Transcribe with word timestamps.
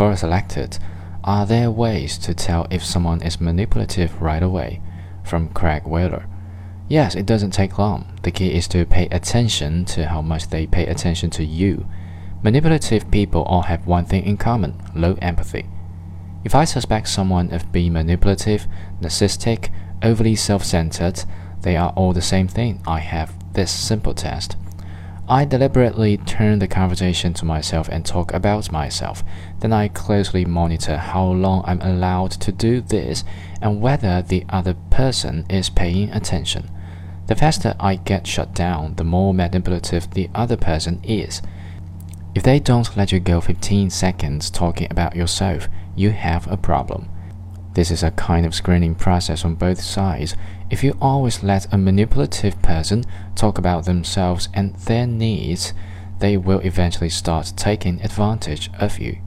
Quora 0.00 0.16
selected, 0.16 0.78
Are 1.24 1.44
there 1.44 1.70
ways 1.70 2.16
to 2.16 2.32
tell 2.32 2.66
if 2.70 2.82
someone 2.82 3.20
is 3.20 3.38
manipulative 3.38 4.22
right 4.22 4.42
away? 4.42 4.80
From 5.22 5.50
Craig 5.50 5.82
Wheeler. 5.84 6.24
Yes, 6.88 7.14
it 7.14 7.26
doesn't 7.26 7.50
take 7.50 7.76
long. 7.76 8.18
The 8.22 8.30
key 8.30 8.54
is 8.54 8.66
to 8.68 8.86
pay 8.86 9.08
attention 9.08 9.84
to 9.92 10.06
how 10.06 10.22
much 10.22 10.48
they 10.48 10.66
pay 10.66 10.86
attention 10.86 11.28
to 11.32 11.44
you. 11.44 11.86
Manipulative 12.42 13.10
people 13.10 13.42
all 13.42 13.64
have 13.64 13.86
one 13.86 14.06
thing 14.06 14.24
in 14.24 14.38
common 14.38 14.80
low 14.94 15.18
empathy. 15.20 15.66
If 16.44 16.54
I 16.54 16.64
suspect 16.64 17.08
someone 17.08 17.52
of 17.52 17.70
being 17.70 17.92
manipulative, 17.92 18.66
narcissistic, 19.02 19.68
overly 20.02 20.34
self 20.34 20.64
centered, 20.64 21.24
they 21.60 21.76
are 21.76 21.90
all 21.90 22.14
the 22.14 22.22
same 22.22 22.48
thing. 22.48 22.80
I 22.86 23.00
have 23.00 23.34
this 23.52 23.70
simple 23.70 24.14
test. 24.14 24.56
I 25.30 25.44
deliberately 25.44 26.16
turn 26.16 26.58
the 26.58 26.66
conversation 26.66 27.34
to 27.34 27.44
myself 27.44 27.88
and 27.88 28.04
talk 28.04 28.34
about 28.34 28.72
myself. 28.72 29.22
Then 29.60 29.72
I 29.72 29.86
closely 29.86 30.44
monitor 30.44 30.96
how 30.96 31.24
long 31.24 31.62
I'm 31.64 31.80
allowed 31.80 32.32
to 32.32 32.50
do 32.50 32.80
this 32.80 33.22
and 33.62 33.80
whether 33.80 34.22
the 34.22 34.44
other 34.48 34.74
person 34.90 35.46
is 35.48 35.70
paying 35.70 36.10
attention. 36.10 36.68
The 37.28 37.36
faster 37.36 37.76
I 37.78 37.94
get 37.94 38.26
shut 38.26 38.54
down, 38.54 38.96
the 38.96 39.04
more 39.04 39.32
manipulative 39.32 40.10
the 40.10 40.28
other 40.34 40.56
person 40.56 41.00
is. 41.04 41.40
If 42.34 42.42
they 42.42 42.58
don't 42.58 42.96
let 42.96 43.12
you 43.12 43.20
go 43.20 43.40
15 43.40 43.88
seconds 43.88 44.50
talking 44.50 44.88
about 44.90 45.14
yourself, 45.14 45.68
you 45.94 46.10
have 46.10 46.50
a 46.50 46.56
problem. 46.56 47.08
This 47.74 47.90
is 47.90 48.02
a 48.02 48.10
kind 48.10 48.44
of 48.44 48.54
screening 48.54 48.94
process 48.94 49.44
on 49.44 49.54
both 49.54 49.80
sides. 49.80 50.34
If 50.70 50.82
you 50.82 50.96
always 51.00 51.42
let 51.42 51.72
a 51.72 51.78
manipulative 51.78 52.60
person 52.62 53.04
talk 53.36 53.58
about 53.58 53.84
themselves 53.84 54.48
and 54.52 54.74
their 54.74 55.06
needs, 55.06 55.72
they 56.18 56.36
will 56.36 56.60
eventually 56.60 57.08
start 57.08 57.52
taking 57.56 58.02
advantage 58.02 58.70
of 58.78 58.98
you. 58.98 59.18